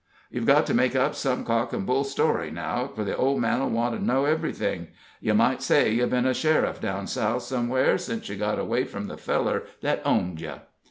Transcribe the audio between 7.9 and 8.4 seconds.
since you